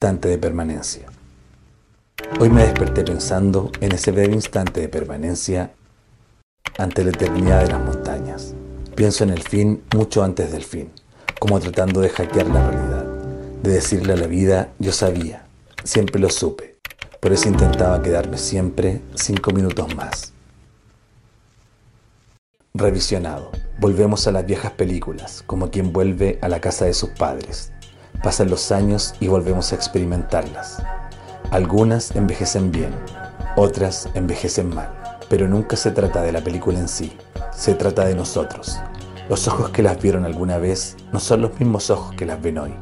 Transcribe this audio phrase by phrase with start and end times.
[0.00, 1.06] instante de permanencia.
[2.38, 5.72] Hoy me desperté pensando en ese breve instante de permanencia
[6.78, 8.54] ante la eternidad de las montañas.
[8.94, 10.92] Pienso en el fin mucho antes del fin,
[11.40, 13.04] como tratando de hackear la realidad,
[13.60, 15.46] de decirle a la vida, yo sabía,
[15.82, 16.76] siempre lo supe,
[17.18, 20.32] por eso intentaba quedarme siempre cinco minutos más.
[22.72, 23.50] Revisionado.
[23.80, 27.72] Volvemos a las viejas películas, como quien vuelve a la casa de sus padres.
[28.22, 30.82] Pasan los años y volvemos a experimentarlas.
[31.50, 32.90] Algunas envejecen bien,
[33.56, 34.90] otras envejecen mal,
[35.28, 37.16] pero nunca se trata de la película en sí,
[37.52, 38.78] se trata de nosotros.
[39.28, 42.58] Los ojos que las vieron alguna vez no son los mismos ojos que las ven
[42.58, 42.74] hoy.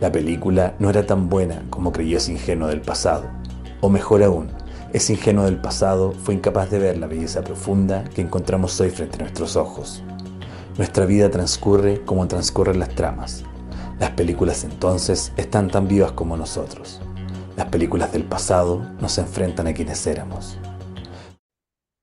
[0.00, 3.24] La película no era tan buena como creyó ese ingenuo del pasado,
[3.80, 4.50] o mejor aún,
[4.92, 9.16] ese ingenuo del pasado fue incapaz de ver la belleza profunda que encontramos hoy frente
[9.16, 10.02] a nuestros ojos.
[10.78, 13.44] Nuestra vida transcurre como transcurren las tramas.
[13.98, 17.00] Las películas entonces están tan vivas como nosotros.
[17.56, 20.58] Las películas del pasado nos enfrentan a quienes éramos.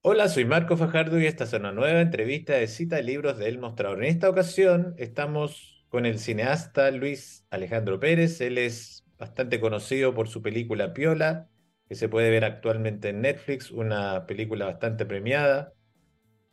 [0.01, 3.47] Hola, soy Marco Fajardo y esta es una nueva entrevista de cita de libros de
[3.47, 3.99] El Mostrador.
[3.99, 8.41] En esta ocasión estamos con el cineasta Luis Alejandro Pérez.
[8.41, 11.47] Él es bastante conocido por su película Piola,
[11.87, 15.73] que se puede ver actualmente en Netflix, una película bastante premiada.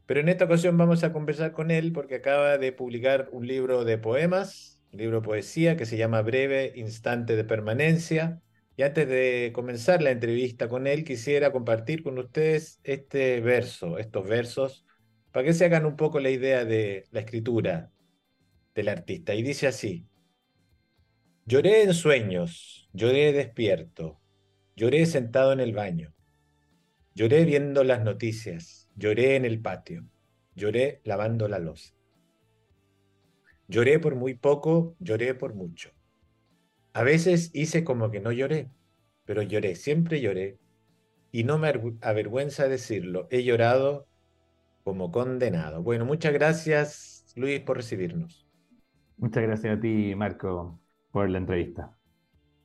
[0.05, 3.85] Pero en esta ocasión vamos a conversar con él porque acaba de publicar un libro
[3.87, 8.43] de poemas, libro de poesía que se llama Breve Instante de Permanencia.
[8.77, 14.27] Y antes de comenzar la entrevista con él, quisiera compartir con ustedes este verso, estos
[14.27, 14.87] versos,
[15.33, 17.91] para que se hagan un poco la idea de la escritura
[18.75, 19.35] del artista.
[19.35, 20.07] Y dice así,
[21.45, 24.21] lloré en sueños, lloré despierto,
[24.81, 26.15] Lloré sentado en el baño.
[27.15, 28.89] Lloré viendo las noticias.
[28.97, 30.09] Lloré en el patio.
[30.55, 32.00] Lloré lavando la losa.
[33.71, 35.91] Lloré por muy poco, lloré por mucho.
[36.93, 38.69] A veces hice como que no lloré,
[39.25, 40.59] pero lloré, siempre lloré.
[41.31, 44.09] Y no me avergüenza decirlo, he llorado
[44.83, 45.85] como condenado.
[45.85, 48.45] Bueno, muchas gracias Luis por recibirnos.
[49.19, 50.81] Muchas gracias a ti, Marco,
[51.13, 51.97] por la entrevista.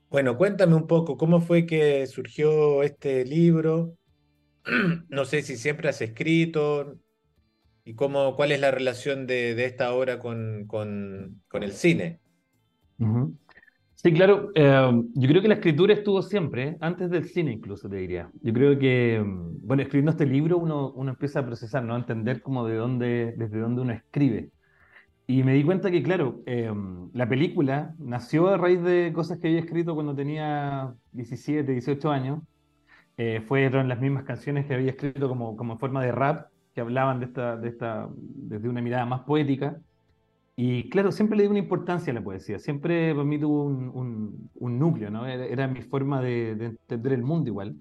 [0.09, 3.95] Bueno, cuéntame un poco, ¿cómo fue que surgió este libro?
[5.09, 6.97] No sé si siempre has escrito
[7.85, 12.19] y cómo, cuál es la relación de, esta obra con, con, el cine.
[13.93, 14.51] Sí, claro.
[14.55, 18.29] Eh, yo creo que la escritura estuvo siempre, antes del cine incluso, te diría.
[18.41, 21.93] Yo creo que, mm, bueno, escribiendo este libro uno, uno empieza a procesar, ¿no?
[21.93, 24.49] A entender como de dónde, desde dónde uno escribe.
[25.27, 29.47] Y me di cuenta que, claro, em, la película nació a raíz de cosas que
[29.47, 32.41] había escrito cuando tenía 17, 18 años.
[33.17, 37.19] Eh, fueron las mismas canciones que había escrito como, como forma de rap, que hablaban
[37.21, 39.79] de esta, de esta, desde una mirada más poética.
[40.57, 43.89] Y claro, siempre le di una importancia a la poesía, siempre para mí tuvo un,
[43.89, 45.25] un, un núcleo, ¿no?
[45.25, 47.75] Era, era mi forma de, de, entender el mundo igual.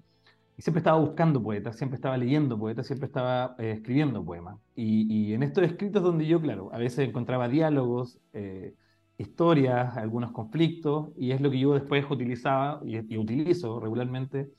[0.57, 4.57] Y siempre estaba buscando poetas, siempre estaba leyendo poetas, siempre estaba eh, escribiendo poemas.
[4.75, 8.73] Y, en estos escritos donde yo, claro, a veces encontraba diálogos, eh,
[9.17, 14.49] historias, algunos conflictos, y es lo que yo después utilizaba y, utilizo regularmente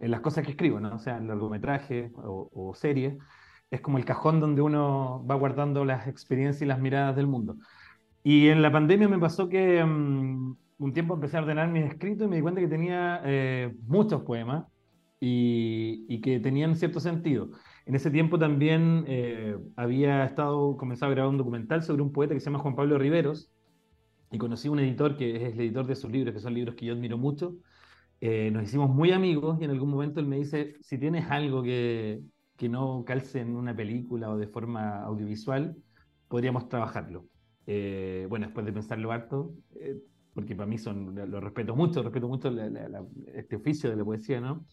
[0.00, 0.94] en las cosas que escribo, ¿no?
[0.94, 3.16] O sea, en largometrajes o, o series.
[3.70, 7.56] Es como el cajón donde uno va guardando las experiencias y las miradas del mundo.
[8.22, 12.26] Y en la pandemia me pasó que mm, un tiempo empecé a ordenar mis escritos
[12.26, 14.66] y me di cuenta que tenía eh, muchos poemas
[15.20, 17.50] y, que tenían cierto sentido.
[17.86, 22.34] En ese tiempo también eh, había estado, comenzado a grabar un documental sobre un poeta
[22.34, 23.52] que se llama Juan Pablo Riveros,
[24.30, 26.74] y conocí a un editor que es el editor de sus libros, que son libros
[26.74, 27.54] que yo admiro mucho.
[28.20, 31.62] Eh, nos hicimos muy amigos y en algún momento él me dice, si tienes algo
[31.62, 32.20] que,
[32.56, 35.76] que no calce en una película o de forma audiovisual,
[36.28, 37.26] podríamos trabajarlo.
[37.66, 39.54] Eh, bueno, después de pensarlo harto,
[40.34, 42.50] porque para mí son, lo respeto mucho, respeto mucho
[43.34, 44.64] este oficio de la poesía, ¿no?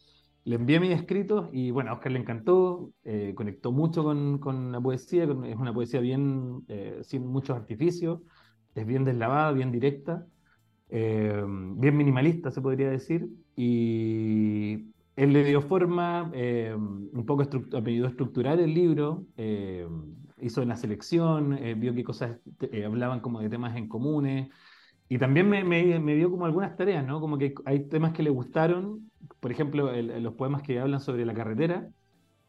[0.45, 4.71] le envié mis escritos y bueno, a Oscar le encantó, eh, conectó mucho con, con,
[4.71, 8.19] la poesía, es una poesía bien, eh, sin muchos artificios,
[8.75, 10.25] es bien deslavada, bien directa,
[10.89, 17.43] eh, bien minimalista se podría decir, y él le dio forma, un poco
[17.85, 19.25] ayudó a estructurar el libro,
[20.41, 22.39] hizo una selección, vio qué cosas
[22.85, 24.49] hablaban como de temas en comunes,
[25.09, 27.19] y también me, me, me, dio como algunas tareas, ¿no?
[27.19, 31.33] Como que hay temas que le gustaron, por ejemplo, los poemas que hablan sobre la
[31.33, 31.89] carretera,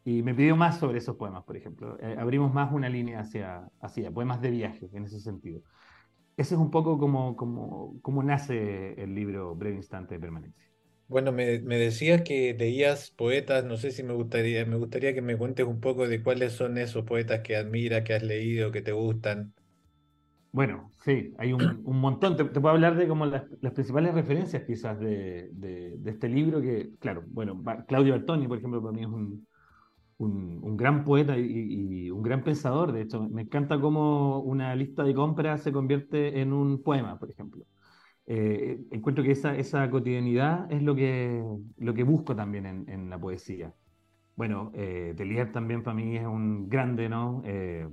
[0.05, 1.97] y me pidió más sobre esos poemas, por ejemplo.
[1.99, 5.61] Eh, abrimos más una línea hacia, hacia poemas de viaje, en ese sentido.
[6.37, 10.63] Ese es un poco como, como, como nace el libro Breve Instante de Permanencia.
[11.07, 15.37] Bueno, me, decías que leías poetas, no sé si me gustaría, me gustaría que me
[15.37, 18.91] cuentes un poco de cuáles son esos poetas que admiras, que has leído, que te
[18.91, 19.53] gustan.
[20.51, 22.35] Bueno, sí, hay un, montón.
[22.37, 23.43] Te, puedo hablar de como las,
[23.73, 25.51] principales referencias quizás de,
[26.05, 29.45] este libro que, claro, bueno, Claudio Bertoni, por ejemplo, para mí es un,
[30.17, 32.91] un, gran poeta y, un gran pensador.
[32.93, 37.29] De hecho, me encanta cómo una lista de compras se convierte en un poema, por
[37.29, 37.65] ejemplo.
[38.27, 41.43] Eh, encuentro que esa, esa cotidianidad es lo que,
[41.77, 43.73] lo que busco también en, en la poesía.
[44.35, 47.41] Bueno, eh, Delier también para mí es un grande, ¿no?
[47.45, 47.87] Eh,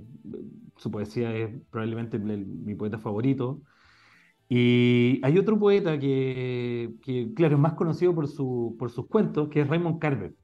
[0.75, 3.61] su poesía es probablemente mi poeta favorito.
[4.49, 9.49] Y hay otro poeta que, que, claro, es más conocido por, su, por sus cuentos,
[9.49, 10.35] que es Raymond Carver.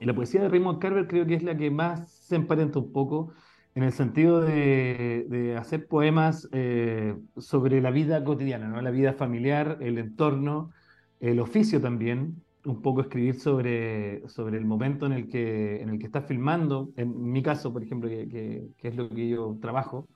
[0.00, 2.92] Y la poesía de Raymond Carver creo que es la que más se emparenta un
[2.92, 3.32] poco
[3.78, 8.82] en el sentido de, de hacer poemas eh, sobre la vida cotidiana, ¿no?
[8.82, 10.72] La vida familiar, el entorno,
[11.20, 16.00] el oficio también, un poco escribir sobre, sobre el momento en el, que, en el
[16.00, 20.08] que estás filmando, en mi caso, por ejemplo, que, que, es lo que yo trabajo.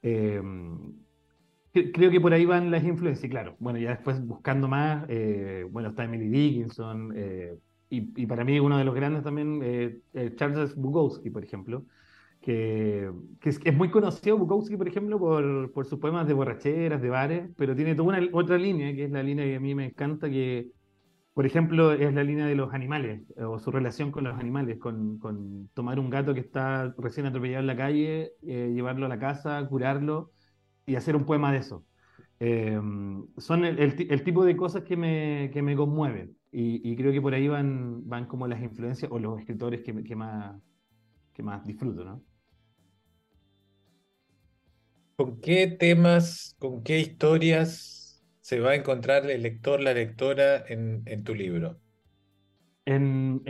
[0.00, 0.40] Eh,
[1.92, 5.66] creo que por ahí van las influencias, y claro, bueno, ya después buscando más, eh,
[5.70, 7.54] bueno, está Emily Dickinson, eh,
[7.90, 9.60] y, y, para mí uno de los grandes también,
[10.36, 11.84] Charles Bukowski, por ejemplo,
[12.44, 13.10] que,
[13.40, 17.08] que, es, es, muy conocido Bukowski, por ejemplo, por, por sus poemas de borracheras, de
[17.08, 19.86] bares, pero tiene toda una otra línea, que es la línea que a mí me
[19.86, 20.70] encanta, que
[21.34, 25.18] por ejemplo, es la línea de los animales, o su relación con los animales, con,
[25.18, 29.18] con tomar un gato que está recién atropellado en la calle, eh, llevarlo a la
[29.18, 30.30] casa, curarlo
[30.86, 31.84] y hacer un poema de eso.
[32.38, 32.80] Eh,
[33.38, 37.22] son el, el, tipo de cosas que me, que me conmueven y, y, creo que
[37.22, 40.60] por ahí van, van como las influencias o los escritores que, que, más,
[41.32, 42.22] que más disfruto, ¿no?
[45.16, 51.22] ¿Con qué temas, con qué historias se va a encontrar el lector, la lectora en,
[51.22, 51.78] tu libro?
[52.84, 53.40] En,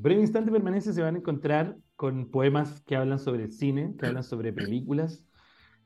[0.00, 4.06] breve instante permanencia se van a encontrar con poemas que hablan sobre el cine, que
[4.06, 5.24] hablan sobre películas.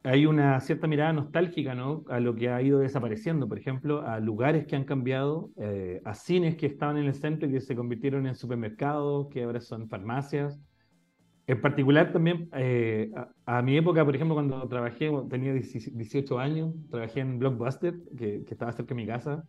[0.05, 2.05] Hay una cierta mirada nostálgica ¿no?
[2.11, 6.15] a lo que ha ido desapareciendo, por ejemplo, a lugares que han cambiado, eh, a
[6.15, 9.89] cines que estaban en el centro y que se convirtieron en supermercados, que ahora son
[9.89, 10.61] farmacias,
[11.47, 13.11] en particular también, eh,
[13.47, 18.55] a, mi época, por ejemplo, cuando trabajé, tenía 18 años, trabajé en Blockbuster, que, que,
[18.55, 19.45] estaba cerca de mi casa,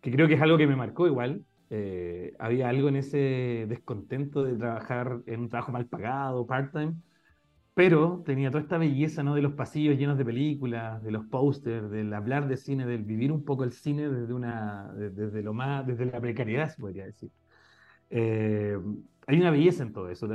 [0.00, 1.44] que creo que es algo que me marcó igual.
[1.70, 6.94] Eh, había algo en ese descontento de trabajar en un trabajo mal pagado, part-time,
[7.74, 9.34] pero tenía toda esta belleza ¿no?
[9.34, 13.30] de los pasillos llenos de películas, de los pósters, del hablar de cine, del vivir
[13.30, 17.30] un poco el cine desde, una, desde, lo más, desde la precariedad, se podría decir.
[18.10, 18.78] Eh,
[19.26, 20.26] hay una belleza en todo eso.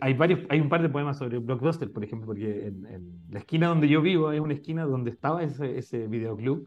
[0.00, 3.68] Hay, varios, hay un par de poemas sobre Blockbuster, por ejemplo, porque en, la esquina
[3.68, 6.66] donde yo vivo hay una esquina donde estaba ese, ese videoclub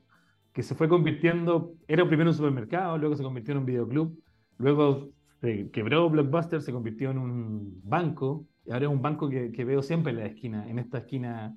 [0.53, 4.17] que se fue convirtiendo, era primero un supermercado, luego se convirtió en un videoclub,
[4.57, 5.09] luego
[5.41, 9.65] se quebró Blockbuster, se convirtió en un banco, y ahora es un banco que, que
[9.65, 10.69] veo siempre en la esquina.
[10.69, 11.55] En esta esquina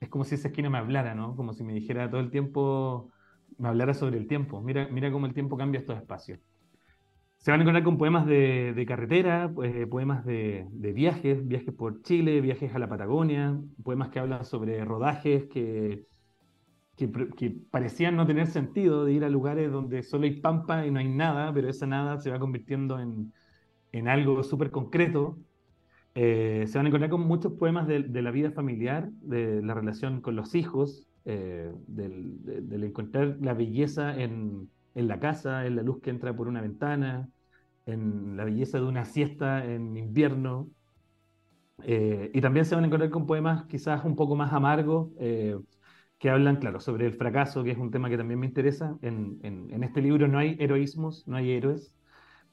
[0.00, 1.36] es como si esa esquina me hablara, ¿no?
[1.36, 3.10] Como si me dijera todo el tiempo,
[3.56, 4.60] me hablara sobre el tiempo.
[4.60, 6.40] Mira, mira cómo el tiempo cambia estos espacios.
[7.44, 12.40] Se van a encontrar con poemas de, carretera, pues, poemas de, viajes, viajes por Chile,
[12.40, 16.06] viajes a la Patagonia, poemas que hablan sobre rodajes que,
[16.96, 21.00] que, parecían no tener sentido, de ir a lugares donde solo hay pampa y no
[21.00, 23.30] hay nada, pero esa nada se va convirtiendo en,
[23.92, 25.36] en algo súper concreto.
[26.14, 30.22] Eh, se van a encontrar con muchos poemas de, la vida familiar, de la relación
[30.22, 36.00] con los hijos, eh, del, encontrar la belleza en, en la casa, en la luz
[36.00, 37.28] que entra por una ventana,
[37.86, 40.70] en la belleza de una siesta en invierno.
[41.82, 45.58] Eh, y también se van a encontrar con poemas quizás un poco más amargos, eh,
[46.18, 48.96] que hablan, claro, sobre el fracaso, que es un tema que también me interesa.
[49.02, 51.94] En, en, este libro no hay heroísmos, no hay héroes.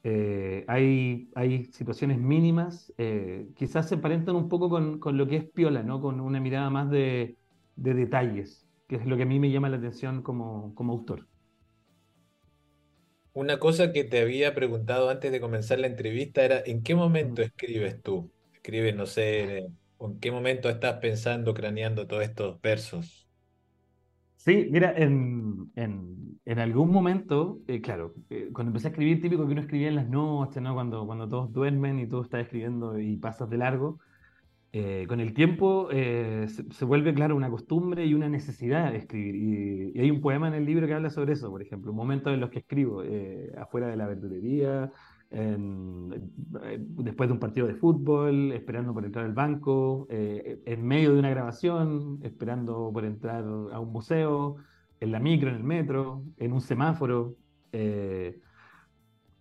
[0.04, 2.92] Eh, hay, hay situaciones mínimas,
[3.56, 6.02] quizás se emparentan un poco con, con, lo que es Piola, ¿no?
[6.02, 7.38] con una mirada más de,
[7.76, 11.28] de detalles, que es lo que a mí me llama la atención como, como autor.
[13.34, 17.42] Una cosa que te había preguntado antes de comenzar la entrevista era, ¿en qué momento
[17.42, 18.30] escribes tú?
[18.54, 19.70] Escribes, no sé,
[20.00, 23.30] ¿en qué momento estás pensando, craneando todos estos versos?
[24.36, 29.52] Sí, mira, en, en, algún momento, eh, claro, eh, cuando empecé a escribir, típico que
[29.54, 30.74] uno escribía en las noches, ¿no?
[30.74, 34.00] Cuando, cuando todos duermen y tú estás escribiendo y pasas de largo,
[34.74, 39.92] eh, con el tiempo eh, se, vuelve, claro, una costumbre y una necesidad de escribir.
[39.96, 42.40] Y, hay un poema en el libro que habla sobre eso, por ejemplo, momentos en
[42.40, 44.92] los que escribo, eh, afuera de la verdulería,
[45.30, 51.30] después de un partido de fútbol, esperando por entrar al banco, en medio de una
[51.30, 54.58] grabación, esperando por entrar a un museo,
[55.00, 57.38] en la micro, en el metro, en un semáforo.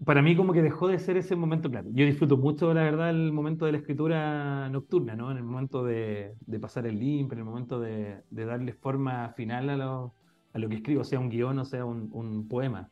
[0.04, 1.88] Para mí como que dejó de ser ese momento, claro.
[1.92, 5.30] Yo disfruto mucho, la verdad, el momento de la escritura nocturna, ¿no?
[5.30, 9.76] En el momento de, pasar el limpio, en el momento de, darle forma final a
[9.76, 10.14] lo,
[10.52, 12.90] a lo que escribo, sea un guion o sea un, poema.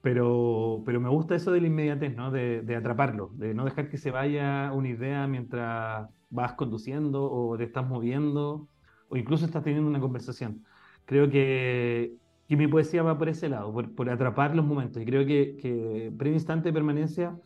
[0.00, 2.30] Pero, pero me gusta eso de la inmediatez, ¿no?
[2.30, 7.56] De, de, atraparlo, de no dejar que se vaya una idea mientras vas conduciendo o
[7.58, 8.68] te estás moviendo
[9.08, 10.64] o incluso estás teniendo una conversación.
[11.04, 12.14] Creo que
[12.48, 15.02] y mi poesía va por ese lado, por, atrapar los momentos.
[15.02, 17.38] Y creo que, que Instante de Permanencia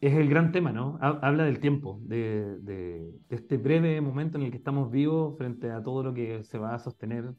[0.00, 0.98] es el gran tema, ¿no?
[1.00, 5.82] Habla del tiempo, de, de, este breve momento en el que estamos vivos frente a
[5.82, 7.32] todo lo que se va a sostener.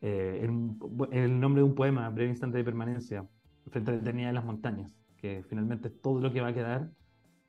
[0.00, 0.78] Eh, en,
[1.12, 3.26] el nombre de un poema, Breve Instante de Permanencia,
[3.70, 6.54] frente a la eternidad de las montañas, que finalmente es todo lo que va a
[6.54, 6.90] quedar.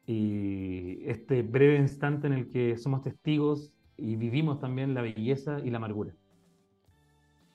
[0.05, 5.69] Y este breve instante en el que somos testigos y vivimos también la belleza y
[5.69, 6.13] la amargura.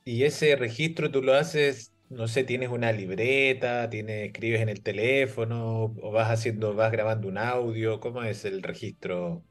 [0.09, 4.83] Y ese registro tú lo haces, no sé, tienes una libreta, tienes, escribes en el
[4.83, 9.45] teléfono, o vas haciendo, vas grabando un audio, ¿cómo es el registro?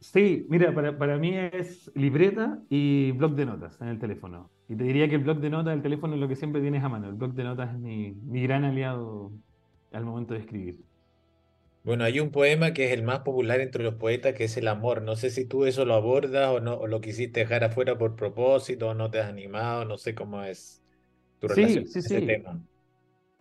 [0.00, 4.50] Sí, mira, para, para mí es libreta y blog de notas en el teléfono.
[4.68, 6.82] Y te diría que el blog de notas del teléfono es lo que siempre tienes
[6.82, 7.08] a mano.
[7.08, 9.32] El blog de notas es mi, mi gran aliado
[9.92, 10.87] al momento de escribir.
[11.88, 14.68] Bueno, hay un poema que es el más popular entre los poetas, que es el
[14.68, 15.00] amor.
[15.00, 18.14] No sé si tú eso lo abordas o no, o lo quisiste dejar afuera por
[18.14, 20.82] propósito, o no te has animado, no sé cómo es
[21.38, 22.60] tu relación con ese tema.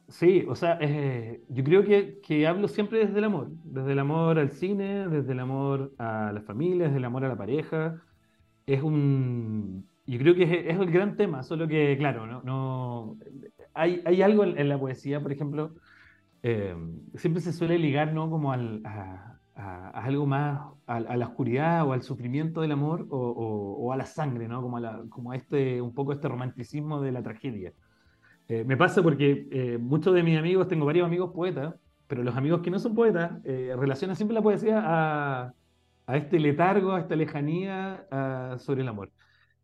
[0.07, 3.99] Sí, o sea, eh, yo creo que, que, hablo siempre desde el amor, desde el
[3.99, 8.01] amor al cine, desde el amor a la familia, desde el amor a la pareja.
[8.65, 13.17] Es un, yo creo que es, el gran tema, solo que, claro, no, no
[13.73, 15.75] hay, hay algo en la poesía, por ejemplo,
[16.43, 16.75] eh,
[17.15, 18.29] siempre se suele ligar, ¿no?
[18.29, 19.39] Como al, a,
[19.93, 24.61] algo más, a, la oscuridad o al sufrimiento del amor o, a la sangre, ¿no?
[24.61, 27.73] Como a, como este, un poco este romanticismo de la tragedia.
[28.47, 31.75] Eh, me pasa porque eh, muchos de mis amigos, tengo varios amigos poetas,
[32.07, 35.53] pero los amigos que no son poetas relacionan siempre la poesía a,
[36.15, 38.05] este letargo, a esta lejanía
[38.59, 39.11] sobre el amor.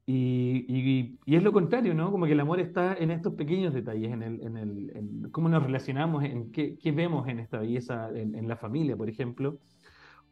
[0.05, 2.11] Y, y, es lo contrario, ¿no?
[2.11, 5.47] Como que el amor está en estos pequeños detalles, en, el, en, el, en cómo
[5.47, 9.59] nos relacionamos, en qué, qué vemos en esta belleza, en, la familia, por ejemplo,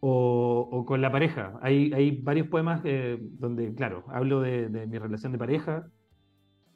[0.01, 1.57] o, o, con la pareja.
[1.61, 5.87] Hay, hay varios poemas eh, donde, claro, hablo de, de, mi relación de pareja,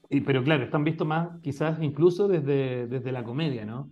[0.09, 3.91] y, pero claro, están vistos más quizás incluso desde, desde la comedia, ¿no?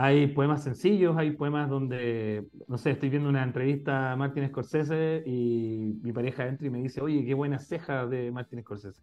[0.00, 5.24] Hay poemas sencillos, hay poemas donde, no sé, estoy viendo una entrevista a Martin Scorsese
[5.26, 9.02] y mi pareja entra y me dice, oye, qué buena ceja de Martin Scorsese.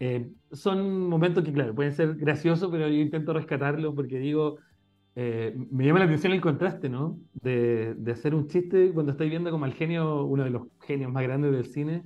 [0.00, 4.58] Eh, son momentos que, claro, pueden ser graciosos, pero yo intento rescatarlo porque digo,
[5.14, 7.20] eh, me llama la atención el contraste, ¿no?
[7.32, 11.12] De, de, hacer un chiste cuando estoy viendo como al genio, uno de los genios
[11.12, 12.02] más grandes del cine,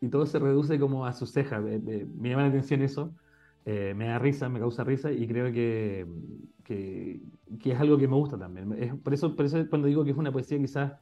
[0.00, 1.60] y todo se reduce como a su ceja.
[1.60, 3.12] me llama la atención eso.
[3.66, 6.06] Eh, me da risa, me causa risa y creo que,
[6.64, 7.20] que,
[7.64, 8.72] es algo que me gusta también.
[8.74, 10.92] Es, por, eso, por eso cuando digo que es una poesía quizás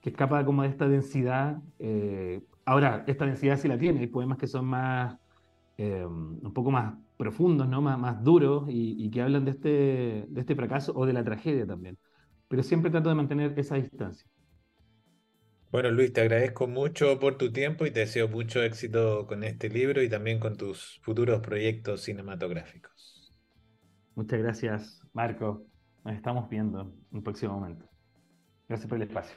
[0.00, 4.38] que escapa como de esta densidad, eh, ahora, esta densidad sí la tiene, hay poemas
[4.38, 5.16] que son más,
[5.76, 7.82] eh, un poco más profundos, ¿no?
[7.82, 9.68] más, más duros y, que hablan de este,
[10.28, 11.98] de este fracaso o de la tragedia también.
[12.48, 14.28] Pero siempre trato de mantener esa distancia.
[15.70, 19.68] Bueno, Luis, te agradezco mucho por tu tiempo y te deseo mucho éxito con este
[19.68, 23.32] libro y también con tus futuros proyectos cinematográficos.
[24.16, 25.64] Muchas gracias, Marco.
[26.04, 27.88] Nos estamos viendo en un próximo momento.
[28.68, 29.36] Gracias por el espacio.